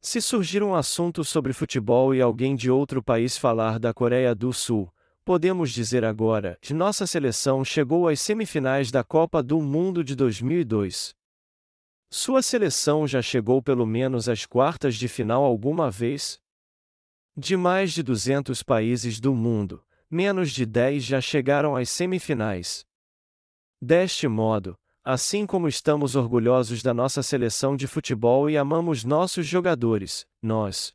[0.02, 4.52] Se surgir um assunto sobre futebol e alguém de outro país falar da Coreia do
[4.52, 4.92] Sul,
[5.24, 11.14] podemos dizer agora que nossa seleção chegou às semifinais da Copa do Mundo de 2002.
[12.16, 16.40] Sua seleção já chegou pelo menos às quartas de final alguma vez?
[17.36, 22.86] De mais de 200 países do mundo, menos de 10 já chegaram às semifinais.
[23.82, 30.24] Deste modo, Assim como estamos orgulhosos da nossa seleção de futebol e amamos nossos jogadores,
[30.40, 30.94] nós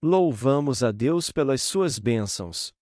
[0.00, 2.72] louvamos a Deus pelas suas bênçãos.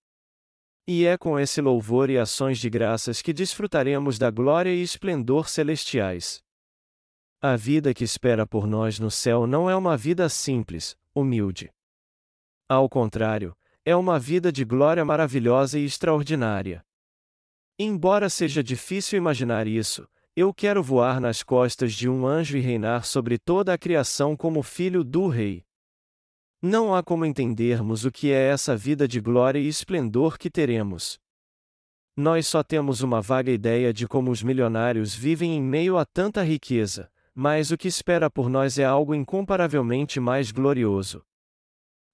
[0.87, 5.49] E é com esse louvor e ações de graças que desfrutaremos da glória e esplendor
[5.49, 6.45] celestiais.
[7.43, 11.73] A vida que espera por nós no céu não é uma vida simples, humilde.
[12.69, 16.85] Ao contrário, é uma vida de glória maravilhosa e extraordinária.
[17.79, 23.07] Embora seja difícil imaginar isso, eu quero voar nas costas de um anjo e reinar
[23.07, 25.65] sobre toda a criação como filho do Rei.
[26.61, 31.19] Não há como entendermos o que é essa vida de glória e esplendor que teremos.
[32.15, 36.43] Nós só temos uma vaga ideia de como os milionários vivem em meio a tanta
[36.43, 41.23] riqueza, mas o que espera por nós é algo incomparavelmente mais glorioso.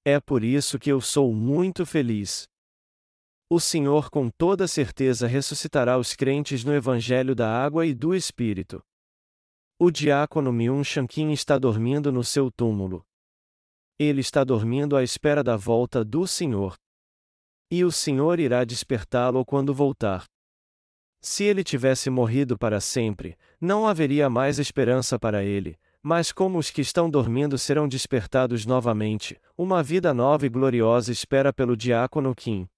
[0.04, 2.46] É por isso que eu sou muito feliz.
[3.50, 8.82] O Senhor com toda certeza ressuscitará os crentes no Evangelho da Água e do Espírito.
[9.78, 13.04] O diácono Myung Shankin está dormindo no seu túmulo.
[13.98, 16.76] Ele está dormindo à espera da volta do Senhor.
[17.70, 20.24] E o Senhor irá despertá-lo quando voltar.
[21.28, 26.70] Se ele tivesse morrido para sempre, não haveria mais esperança para ele, mas como os
[26.70, 32.68] que estão dormindo serão despertados novamente, uma vida nova e gloriosa espera pelo diácono Kim.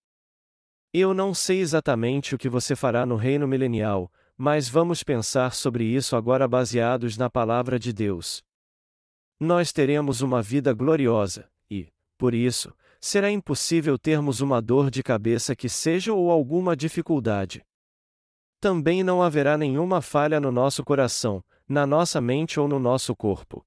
[0.94, 5.84] Eu não sei exatamente o que você fará no reino milenial, mas vamos pensar sobre
[5.84, 8.42] isso agora baseados na palavra de Deus.
[9.38, 15.54] Nós teremos uma vida gloriosa, e, por isso, será impossível termos uma dor de cabeça
[15.54, 17.62] que seja ou alguma dificuldade.
[18.60, 23.64] Também não haverá nenhuma falha no nosso coração, na nossa mente ou no nosso corpo.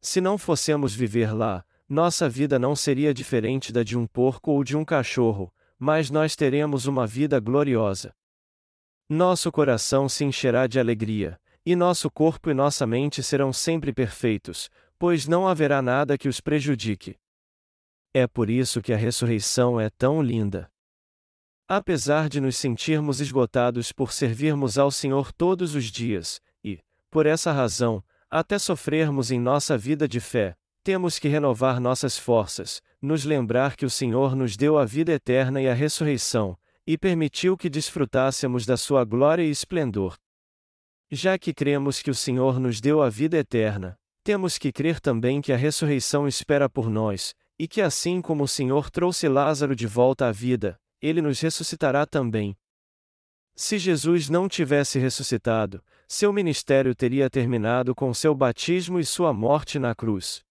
[0.00, 4.62] Se não fossemos viver lá, nossa vida não seria diferente da de um porco ou
[4.62, 8.14] de um cachorro, mas nós teremos uma vida gloriosa.
[9.08, 14.70] Nosso coração se encherá de alegria, e nosso corpo e nossa mente serão sempre perfeitos,
[14.98, 17.16] pois não haverá nada que os prejudique.
[18.12, 20.70] É por isso que a ressurreição é tão linda.
[21.70, 26.78] Apesar de nos sentirmos esgotados por servirmos ao Senhor todos os dias, e,
[27.10, 32.80] por essa razão, até sofrermos em nossa vida de fé, temos que renovar nossas forças,
[33.02, 37.54] nos lembrar que o Senhor nos deu a vida eterna e a ressurreição, e permitiu
[37.54, 40.16] que desfrutássemos da sua glória e esplendor.
[41.10, 45.42] Já que cremos que o Senhor nos deu a vida eterna, temos que crer também
[45.42, 49.86] que a ressurreição espera por nós, e que assim como o Senhor trouxe Lázaro de
[49.86, 52.56] volta à vida, ele nos ressuscitará também.
[53.54, 59.78] Se Jesus não tivesse ressuscitado, seu ministério teria terminado com seu batismo e sua morte
[59.78, 60.42] na cruz.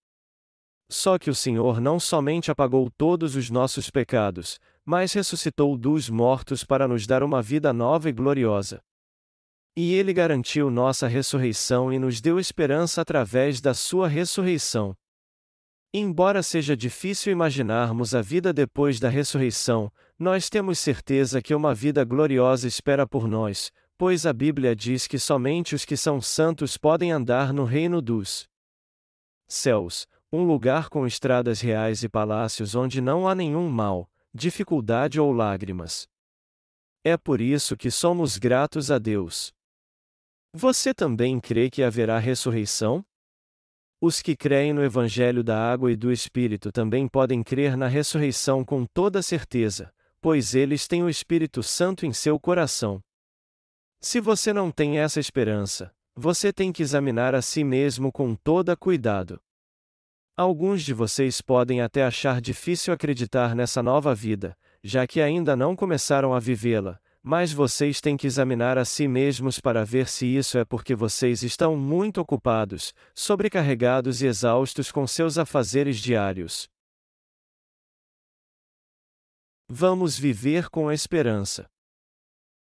[0.90, 6.64] Só que o Senhor não somente apagou todos os nossos pecados, mas ressuscitou dos mortos
[6.64, 8.80] para nos dar uma vida nova e gloriosa.
[9.76, 14.94] E Ele garantiu nossa ressurreição e nos deu esperança através da Sua ressurreição.
[15.92, 22.04] Embora seja difícil imaginarmos a vida depois da ressurreição, nós temos certeza que uma vida
[22.04, 27.10] gloriosa espera por nós, pois a Bíblia diz que somente os que são santos podem
[27.10, 28.46] andar no reino dos
[29.48, 35.32] céus, um lugar com estradas reais e palácios onde não há nenhum mal, dificuldade ou
[35.32, 36.06] lágrimas.
[37.02, 39.54] É por isso que somos gratos a Deus.
[40.52, 43.02] Você também crê que haverá ressurreição?
[44.00, 48.64] Os que creem no Evangelho da Água e do Espírito também podem crer na ressurreição
[48.64, 53.00] com toda certeza, pois eles têm o Espírito Santo em seu coração.
[54.00, 58.76] Se você não tem essa esperança, você tem que examinar a si mesmo com toda
[58.76, 59.40] cuidado.
[60.36, 65.74] Alguns de vocês podem até achar difícil acreditar nessa nova vida, já que ainda não
[65.74, 70.56] começaram a vivê-la, mas vocês têm que examinar a si mesmos para ver se isso
[70.56, 76.70] é porque vocês estão muito ocupados, sobrecarregados e exaustos com seus afazeres diários.
[79.68, 81.68] Vamos viver com a esperança.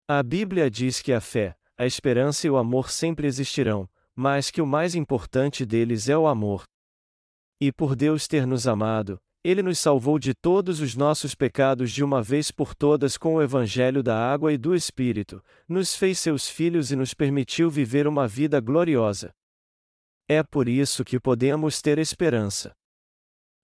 [0.05, 4.61] A Bíblia diz que a fé, a esperança e o amor sempre existirão, mas que
[4.61, 6.65] o mais importante deles é o amor.
[7.57, 9.18] E por Deus ter nos amado,
[9.50, 13.41] ele nos salvou de todos os nossos pecados de uma vez por todas com o
[13.41, 18.28] Evangelho da água e do Espírito, nos fez seus filhos e nos permitiu viver uma
[18.28, 19.34] vida gloriosa.
[20.28, 22.76] É por isso que podemos ter esperança.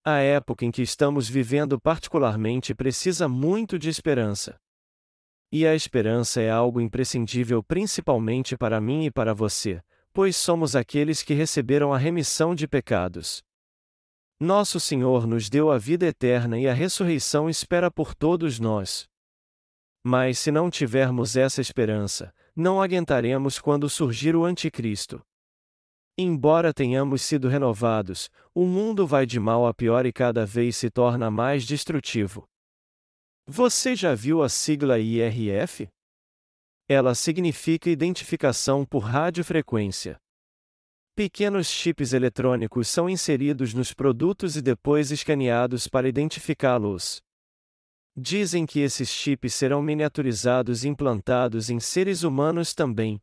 [0.05, 4.55] A época em que estamos vivendo particularmente precisa muito de esperança.
[5.51, 9.81] E a esperança é algo imprescindível principalmente para mim e para você,
[10.13, 13.43] pois somos aqueles que receberam a remissão de pecados.
[14.43, 19.07] Nosso Senhor nos deu a vida eterna e a ressurreição espera por todos nós.
[20.05, 25.21] Mas se não tivermos essa esperança, não aguentaremos quando surgir o Anticristo.
[26.17, 30.89] Embora tenhamos sido renovados, o mundo vai de mal a pior e cada vez se
[30.89, 32.43] torna mais destrutivo.
[33.47, 35.87] Você já viu a sigla IRF?
[36.89, 40.17] Ela significa Identificação por Radiofrequência.
[41.15, 47.21] Pequenos chips eletrônicos são inseridos nos produtos e depois escaneados para identificá-los.
[48.17, 53.21] Dizem que esses chips serão miniaturizados e implantados em seres humanos também.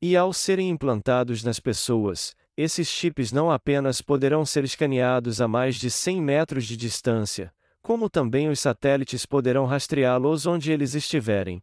[0.00, 5.76] E ao serem implantados nas pessoas, esses chips não apenas poderão ser escaneados a mais
[5.76, 11.62] de 100 metros de distância, como também os satélites poderão rastreá-los onde eles estiverem.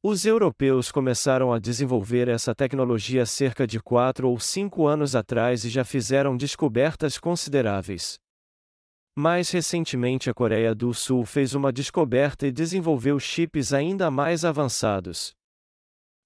[0.00, 5.68] Os europeus começaram a desenvolver essa tecnologia cerca de quatro ou cinco anos atrás e
[5.68, 8.16] já fizeram descobertas consideráveis.
[9.16, 15.32] Mais recentemente, a Coreia do Sul fez uma descoberta e desenvolveu chips ainda mais avançados.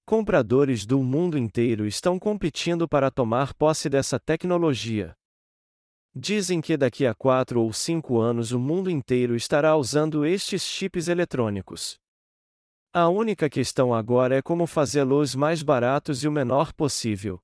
[0.05, 5.15] Compradores do mundo inteiro estão competindo para tomar posse dessa tecnologia.
[6.15, 11.07] Dizem que daqui a quatro ou cinco anos o mundo inteiro estará usando estes chips
[11.07, 12.02] eletrônicos.
[12.95, 17.39] A única questão agora é como fazê-los mais baratos e o menor possível.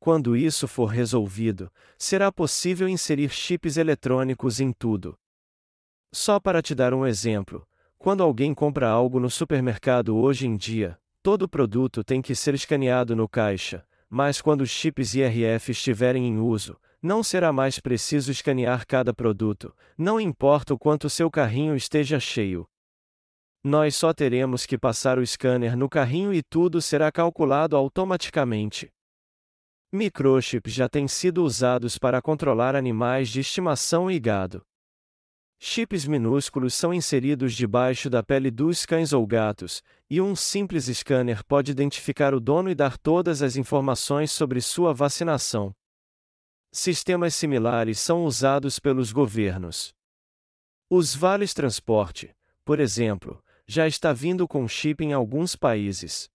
[0.00, 5.14] Quando isso for resolvido, será possível inserir chips eletrônicos em tudo.
[6.10, 10.98] Só para te dar um exemplo, quando alguém compra algo no supermercado hoje em dia,
[11.22, 16.38] todo produto tem que ser escaneado no caixa, mas quando os chips IRF estiverem em
[16.38, 22.18] uso, não será mais preciso escanear cada produto, não importa o quanto seu carrinho esteja
[22.18, 22.66] cheio.
[23.68, 28.88] Nós só teremos que passar o scanner no carrinho e tudo será calculado automaticamente.
[29.92, 34.62] Microchips já têm sido usados para controlar animais de estimação e gado.
[35.58, 41.44] Chips minúsculos são inseridos debaixo da pele dos cães ou gatos, e um simples scanner
[41.44, 45.74] pode identificar o dono e dar todas as informações sobre sua vacinação.
[46.70, 49.92] Sistemas similares são usados pelos governos.
[50.88, 52.32] Os vales transporte,
[52.64, 56.28] por exemplo, já está vindo com chip em alguns países.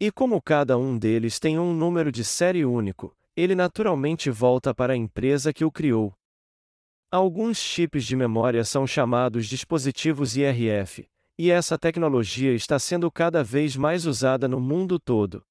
[0.00, 4.94] E como cada um deles tem um número de série único, ele naturalmente volta para
[4.94, 6.14] a empresa que o criou.
[7.10, 11.06] Alguns chips de memória são chamados dispositivos IRF,
[11.38, 15.42] e essa tecnologia está sendo cada vez mais usada no mundo todo.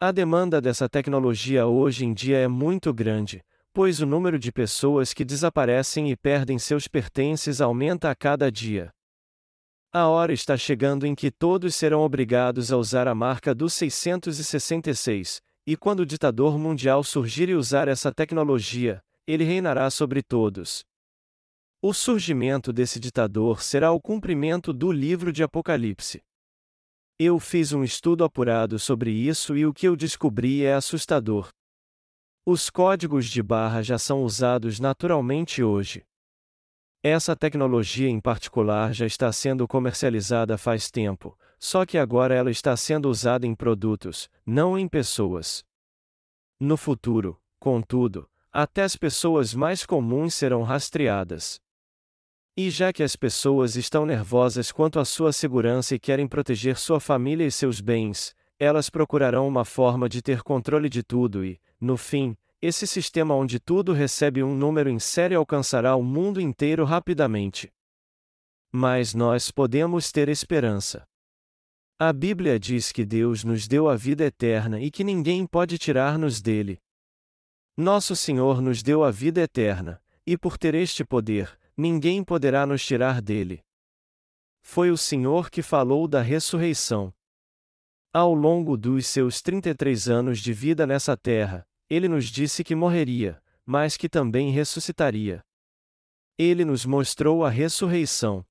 [0.00, 5.14] A demanda dessa tecnologia hoje em dia é muito grande, pois o número de pessoas
[5.14, 8.92] que desaparecem e perdem seus pertences aumenta a cada dia.
[9.94, 15.42] A hora está chegando em que todos serão obrigados a usar a marca do 666,
[15.66, 20.82] e quando o ditador mundial surgir e usar essa tecnologia, ele reinará sobre todos.
[21.82, 26.22] O surgimento desse ditador será o cumprimento do livro de Apocalipse.
[27.18, 31.50] Eu fiz um estudo apurado sobre isso e o que eu descobri é assustador.
[32.46, 36.02] Os códigos de barra já são usados naturalmente hoje.
[37.04, 42.76] Essa tecnologia em particular já está sendo comercializada faz tempo, só que agora ela está
[42.76, 45.64] sendo usada em produtos, não em pessoas.
[46.60, 51.60] No futuro, contudo, até as pessoas mais comuns serão rastreadas.
[52.56, 57.00] E já que as pessoas estão nervosas quanto à sua segurança e querem proteger sua
[57.00, 61.96] família e seus bens, elas procurarão uma forma de ter controle de tudo e, no
[61.96, 67.68] fim, esse sistema onde tudo recebe um número em série alcançará o mundo inteiro rapidamente.
[68.70, 71.04] Mas nós podemos ter esperança.
[71.98, 76.40] A Bíblia diz que Deus nos deu a vida eterna e que ninguém pode tirar-nos
[76.40, 76.78] dele.
[77.76, 82.84] Nosso Senhor nos deu a vida eterna, e por ter este poder, ninguém poderá nos
[82.84, 83.60] tirar dele.
[84.62, 87.12] Foi o Senhor que falou da ressurreição.
[88.12, 93.38] Ao longo dos seus 33 anos de vida nessa terra, ele nos disse que morreria,
[93.66, 95.44] mas que também ressuscitaria.
[96.38, 98.42] Ele nos mostrou a ressurreição.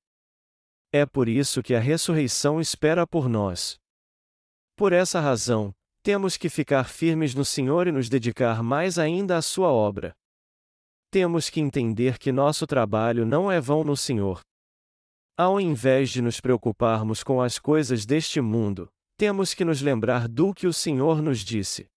[0.91, 3.79] É por isso que a ressurreição espera por nós.
[4.75, 5.73] Por essa razão,
[6.03, 10.13] temos que ficar firmes no Senhor e nos dedicar mais ainda à Sua obra.
[11.09, 14.41] Temos que entender que nosso trabalho não é vão no Senhor.
[15.35, 18.87] Ao invés de nos preocuparmos com as coisas deste mundo,
[19.17, 21.89] temos que nos lembrar do que o Senhor nos disse.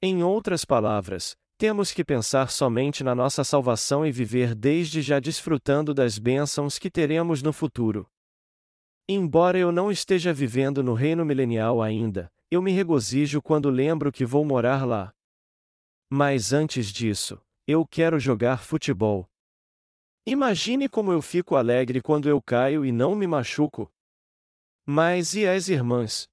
[0.00, 5.92] Em outras palavras, temos que pensar somente na nossa salvação e viver desde já desfrutando
[5.92, 8.08] das bênçãos que teremos no futuro.
[9.08, 14.24] Embora eu não esteja vivendo no reino milenial ainda, eu me regozijo quando lembro que
[14.24, 15.12] vou morar lá.
[16.08, 19.28] Mas antes disso, eu quero jogar futebol.
[20.24, 23.90] Imagine como eu fico alegre quando eu caio e não me machuco.
[24.86, 26.28] Mas e as irmãs?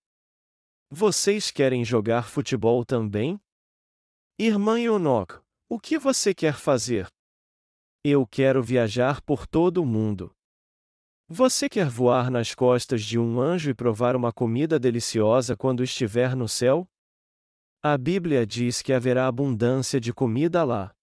[0.92, 3.40] Vocês querem jogar futebol também?
[4.38, 7.08] Irmã Yonok, o que você quer fazer?
[8.04, 10.30] Eu quero viajar por todo o mundo.
[11.30, 16.36] Você quer voar nas costas de um anjo e provar uma comida deliciosa quando estiver
[16.36, 16.86] no céu?
[17.82, 20.94] A Bíblia diz que haverá abundância de comida lá.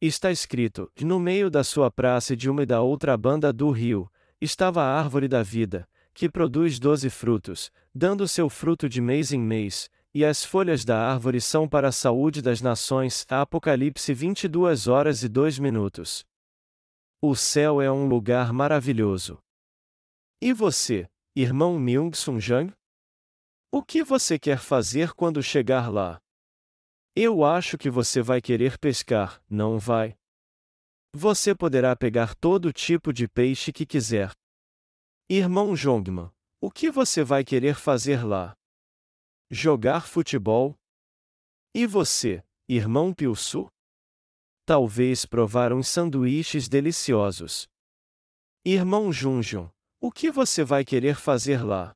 [0.00, 3.72] Está escrito: no meio da sua praça e de uma e da outra banda do
[3.72, 4.08] rio,
[4.40, 9.40] estava a árvore da vida, que produz doze frutos, dando seu fruto de mês em
[9.40, 13.26] mês, e as folhas da árvore são para a saúde das nações.
[13.28, 16.24] Apocalipse 22 horas e 2 minutos.
[17.20, 19.38] O céu é um lugar maravilhoso.
[20.40, 21.06] E você,
[21.36, 22.72] irmão Myung-Sung Jang?
[23.70, 26.18] O que você quer fazer quando chegar lá?
[27.14, 30.16] Eu acho que você vai querer pescar, não vai?
[31.14, 34.30] Você poderá pegar todo tipo de peixe que quiser.
[35.28, 38.56] Irmão Jongman, o que você vai querer fazer lá?
[39.48, 40.74] Jogar futebol?
[41.72, 43.68] E você, irmão Pilsu?
[44.64, 47.68] Talvez provar uns sanduíches deliciosos.
[48.64, 49.70] Irmão Junjun,
[50.00, 51.94] o que você vai querer fazer lá?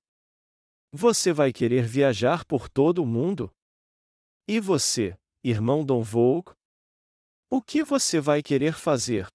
[0.93, 3.51] Você vai querer viajar por todo o mundo?
[4.47, 6.53] E você, irmão Dom Vogue?
[7.51, 9.27] O que você vai querer fazer?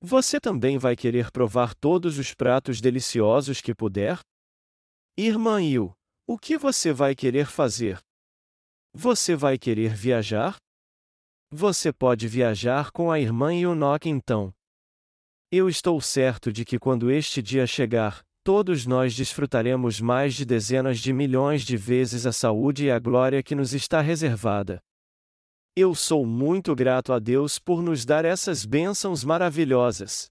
[0.00, 4.18] Você também vai querer provar todos os pratos deliciosos que puder?
[5.18, 5.97] Irmã Il,
[6.30, 7.98] o que você vai querer fazer?
[8.92, 10.56] Você vai querer viajar?
[11.50, 14.52] Você pode viajar com a irmã Yonok então.
[15.50, 20.98] Eu estou certo de que quando este dia chegar, todos nós desfrutaremos mais de dezenas
[20.98, 24.82] de milhões de vezes a saúde e a glória que nos está reservada.
[25.74, 30.28] Eu sou muito grato a Deus por nos dar essas bênçãos maravilhosas.